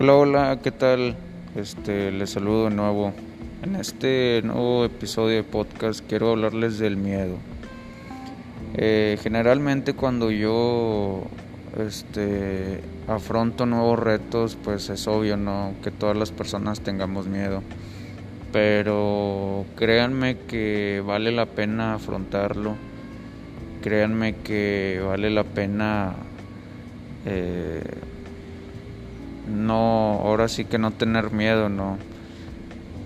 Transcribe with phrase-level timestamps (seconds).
[0.00, 1.16] Hola, hola, ¿qué tal?
[1.56, 3.12] Este, les saludo de nuevo.
[3.64, 7.34] En este nuevo episodio de podcast quiero hablarles del miedo.
[8.74, 11.24] Eh, generalmente cuando yo
[11.76, 15.74] este, afronto nuevos retos, pues es obvio, ¿no?
[15.82, 17.64] Que todas las personas tengamos miedo.
[18.52, 22.76] Pero créanme que vale la pena afrontarlo.
[23.82, 26.14] Créanme que vale la pena
[27.26, 27.82] eh,
[29.48, 31.98] no, ahora sí que no tener miedo, no.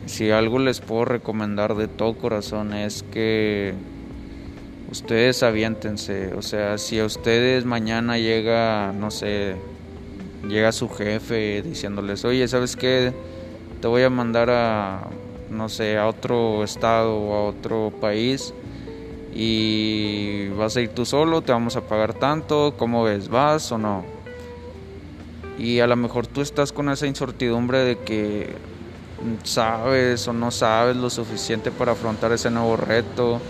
[0.06, 3.74] Si algo les puedo recomendar de todo corazón es que
[4.90, 9.56] ustedes aviéntense, o sea, si a ustedes mañana llega, no sé,
[10.46, 13.12] llega su jefe diciéndoles, oye, ¿sabes qué?
[13.80, 15.08] Te voy a mandar a,
[15.50, 18.52] no sé, a otro estado o a otro país
[19.34, 23.28] y vas a ir tú solo, te vamos a pagar tanto, ¿cómo ves?
[23.28, 24.21] ¿Vas o no?
[25.62, 28.48] Y a lo mejor tú estás con esa incertidumbre de que
[29.44, 33.40] sabes o no sabes lo suficiente para afrontar ese nuevo reto,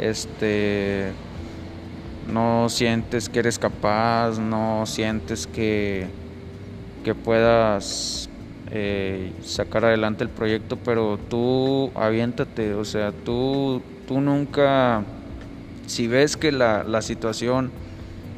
[0.00, 1.12] este
[2.32, 6.08] no sientes que eres capaz, no sientes que,
[7.04, 8.28] que puedas
[8.72, 15.04] eh, sacar adelante el proyecto, pero tú aviéntate, o sea, tú, tú nunca,
[15.86, 17.70] si ves que la, la situación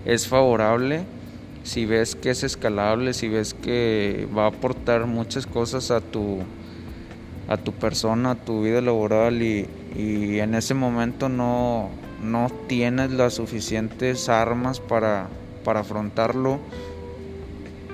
[0.05, 1.07] es favorable,
[1.69, 6.39] si ves que es escalable, si ves que va a aportar muchas cosas a tu,
[7.47, 11.91] a tu persona, a tu vida laboral y, en ese momento no,
[12.23, 15.29] no tienes las suficientes armas para,
[15.65, 16.59] para afrontarlo,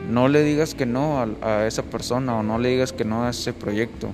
[0.08, 3.24] no le digas que no a, a, esa persona o no le digas que no
[3.24, 4.10] a ese proyecto.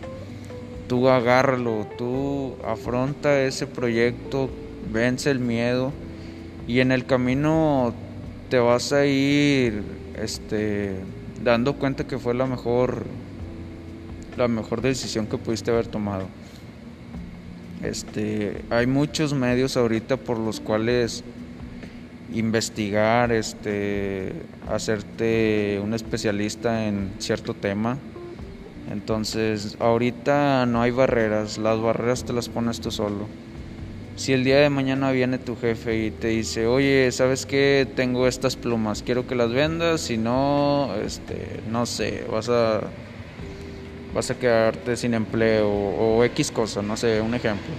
[0.89, 4.49] Tú agárralo, tú afronta ese proyecto,
[4.91, 5.93] vence el miedo
[6.67, 7.93] y en el camino
[8.51, 9.83] te vas a ir
[10.21, 10.97] este,
[11.43, 13.05] dando cuenta que fue la mejor,
[14.37, 16.27] la mejor decisión que pudiste haber tomado.
[17.83, 21.23] Este, hay muchos medios ahorita por los cuales
[22.35, 24.33] investigar, este,
[24.69, 27.99] hacerte un especialista en cierto tema.
[28.91, 33.29] Entonces, ahorita no hay barreras, las barreras te las pones tú solo.
[34.21, 37.89] Si el día de mañana viene tu jefe y te dice, oye, ¿sabes qué?
[37.97, 42.83] Tengo estas plumas, quiero que las vendas, si no, este, no sé, vas a,
[44.15, 47.73] vas a quedarte sin empleo o, X cosa, no sé, un ejemplo.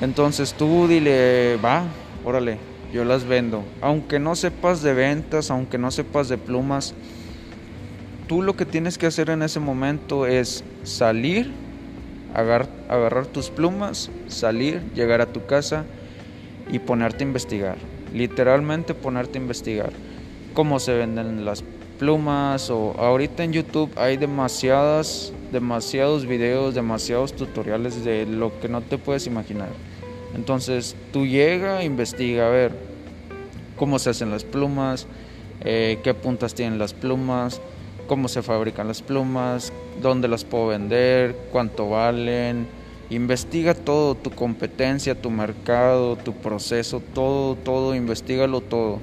[0.00, 1.84] Entonces tú dile, va,
[2.24, 2.56] órale,
[2.90, 3.64] yo las vendo.
[3.82, 6.94] Aunque no sepas de ventas, aunque no sepas de plumas,
[8.28, 11.52] tú lo que tienes que hacer en ese momento es salir
[12.34, 15.84] agarrar, tus plumas, salir, llegar a tu casa
[16.70, 17.76] y ponerte a investigar.
[18.12, 19.92] Literalmente ponerte a investigar
[20.52, 21.64] cómo se venden las
[21.98, 28.80] plumas o ahorita en YouTube hay demasiadas demasiados videos, demasiados tutoriales de lo que no
[28.80, 29.68] te puedes imaginar.
[30.34, 32.72] Entonces tú llega, investiga a ver
[33.76, 35.06] cómo se hacen las plumas,
[35.62, 37.60] eh, qué puntas tienen las plumas,
[38.06, 42.66] cómo se fabrican las plumas, dónde las puedo vender, cuánto valen.
[43.10, 48.98] Investiga todo, tu competencia, tu mercado, tu proceso, todo, todo, investigalo todo.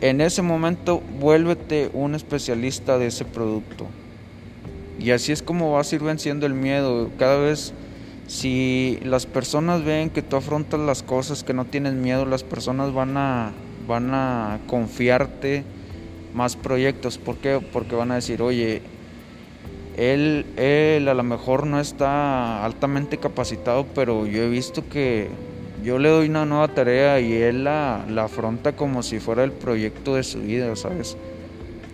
[0.00, 3.86] En ese momento vuélvete un especialista de ese producto.
[4.98, 7.10] Y así es como vas a ir venciendo el miedo.
[7.18, 7.72] Cada vez,
[8.26, 12.92] si las personas ven que tú afrontas las cosas, que no tienes miedo, las personas
[12.92, 13.52] van a,
[13.86, 15.64] van a confiarte
[16.36, 17.18] más proyectos.
[17.18, 17.60] ¿Por qué?
[17.72, 18.82] Porque van a decir, oye,
[19.96, 25.28] él, él a lo mejor no está altamente capacitado, pero yo he visto que
[25.82, 29.52] yo le doy una nueva tarea y él la, la afronta como si fuera el
[29.52, 31.16] proyecto de su vida, ¿sabes?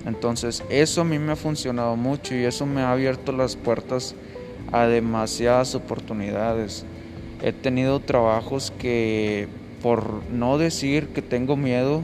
[0.05, 4.17] Entonces eso a mí me ha funcionado mucho y eso me ha abierto las puertas
[4.73, 6.85] a demasiadas oportunidades.
[7.41, 9.47] He tenido trabajos que
[9.81, 12.03] por no decir que tengo miedo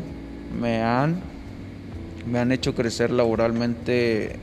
[0.61, 1.21] me han
[2.29, 4.37] me han hecho crecer laboralmente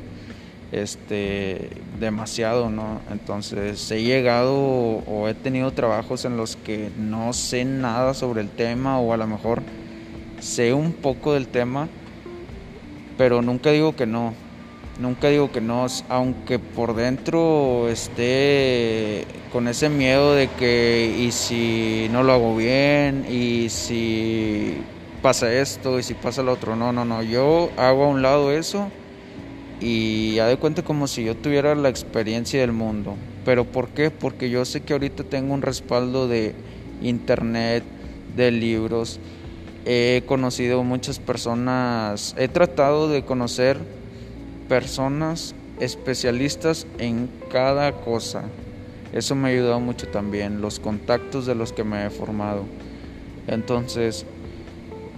[0.71, 2.99] este demasiado, ¿no?
[3.11, 8.49] Entonces he llegado o he tenido trabajos en los que no sé nada sobre el
[8.49, 9.61] tema o a lo mejor
[10.39, 11.87] sé un poco del tema,
[13.17, 14.33] pero nunca digo que no.
[14.99, 22.07] Nunca digo que no, aunque por dentro esté con ese miedo de que y si
[22.11, 24.77] no lo hago bien y si
[25.25, 26.75] pasa esto y si pasa lo otro.
[26.75, 27.23] No, no, no.
[27.23, 28.91] Yo hago a un lado eso
[29.81, 33.15] y ya de cuenta como si yo tuviera la experiencia del mundo.
[33.43, 34.11] ¿Pero por qué?
[34.11, 36.53] Porque yo sé que ahorita tengo un respaldo de
[37.01, 37.83] internet,
[38.35, 39.19] de libros.
[39.87, 43.79] He conocido muchas personas, he tratado de conocer
[44.69, 48.43] personas especialistas en cada cosa.
[49.11, 52.65] Eso me ha ayudado mucho también, los contactos de los que me he formado.
[53.47, 54.25] Entonces,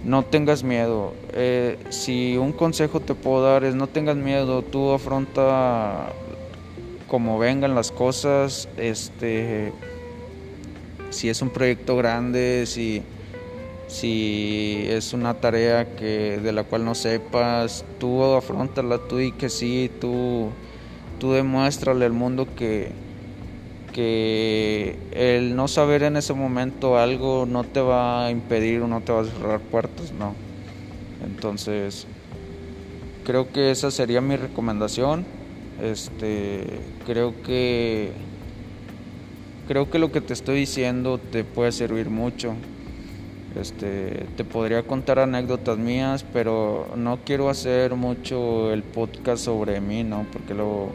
[0.04, 1.14] no tengas miedo.
[1.32, 6.12] Eh, si un consejo te puedo dar es no tengas miedo, tú afronta
[7.08, 9.72] como vengan las cosas, este,
[11.10, 13.02] si es un proyecto grande, si,
[13.86, 19.48] si es una tarea que, de la cual no sepas, tú afrontala, tú y que
[19.48, 20.50] sí, tú,
[21.18, 22.92] tú demuéstrale al mundo que,
[23.98, 29.00] que el no saber en ese momento algo no te va a impedir o no
[29.00, 30.36] te va a cerrar puertas, no.
[31.26, 32.06] Entonces,
[33.24, 35.24] creo que esa sería mi recomendación.
[35.82, 36.64] Este,
[37.06, 38.12] creo que
[39.66, 42.54] creo que lo que te estoy diciendo te puede servir mucho.
[43.60, 50.04] Este, te podría contar anécdotas mías, pero no quiero hacer mucho el podcast sobre mí,
[50.04, 50.24] ¿no?
[50.32, 50.92] Porque luego,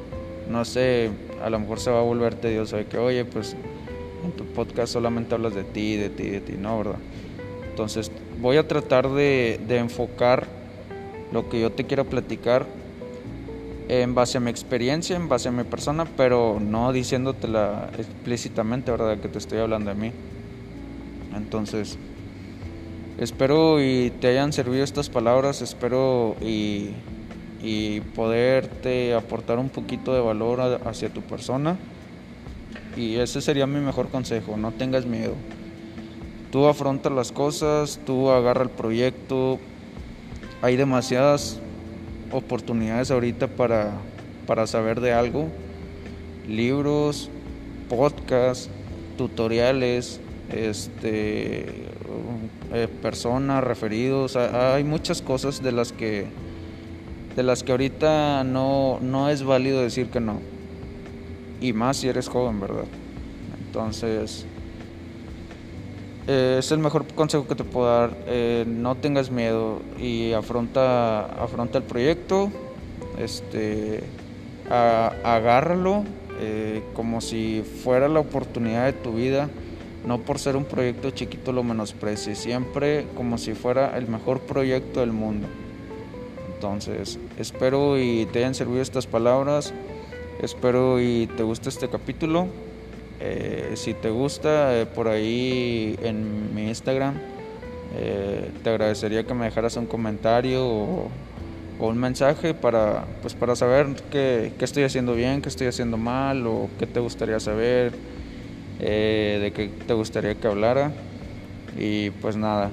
[0.49, 1.09] no sé,
[1.43, 3.55] a lo mejor se va a volver tedioso de que, oye, pues
[4.23, 6.77] en tu podcast solamente hablas de ti, de ti, de ti, ¿no?
[6.77, 6.99] ¿Verdad?
[7.69, 8.11] Entonces,
[8.41, 10.47] voy a tratar de, de enfocar
[11.31, 12.65] lo que yo te quiero platicar
[13.89, 19.19] en base a mi experiencia, en base a mi persona, pero no diciéndotela explícitamente, ¿verdad?
[19.19, 20.11] Que te estoy hablando de mí.
[21.35, 21.97] Entonces,
[23.17, 26.91] espero y te hayan servido estas palabras, espero y,
[27.63, 31.77] y poderte aportar un poquito de valor hacia tu persona.
[32.97, 35.33] Y ese sería mi mejor consejo, no tengas miedo.
[36.51, 39.59] Tú afronta las cosas, tú agarra el proyecto.
[40.61, 41.59] Hay demasiadas
[42.31, 43.93] oportunidades ahorita para,
[44.45, 45.47] para saber de algo.
[46.47, 47.29] Libros,
[47.89, 48.69] podcasts,
[49.17, 50.19] tutoriales,
[50.51, 51.65] este,
[52.73, 54.35] eh, personas, referidos.
[54.35, 56.27] Hay muchas cosas de las que
[57.35, 60.39] de las que ahorita no, no es válido decir que no.
[61.61, 62.85] Y más si eres joven, ¿verdad?
[63.65, 64.45] Entonces,
[66.27, 68.11] eh, es el mejor consejo que te puedo dar.
[68.27, 72.51] Eh, no tengas miedo y afronta, afronta el proyecto.
[73.17, 74.03] Este,
[74.69, 76.03] agárralo
[76.39, 79.49] eh, como si fuera la oportunidad de tu vida.
[80.05, 82.37] No por ser un proyecto chiquito lo menosprecies.
[82.37, 85.47] Siempre como si fuera el mejor proyecto del mundo.
[86.63, 89.73] Entonces, espero y te hayan servido estas palabras.
[90.41, 92.47] Espero y te guste este capítulo.
[93.19, 97.15] Eh, si te gusta, eh, por ahí en mi Instagram,
[97.97, 101.11] eh, te agradecería que me dejaras un comentario o,
[101.79, 106.69] un mensaje para, pues para saber qué, estoy haciendo bien, qué estoy haciendo mal o
[106.79, 107.91] qué te gustaría saber,
[108.79, 110.93] de qué te gustaría que hablara.
[111.77, 112.71] Y pues nada,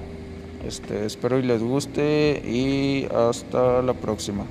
[0.65, 4.45] este, espero y les guste y hasta la próxima.